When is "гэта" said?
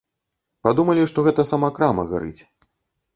1.27-1.45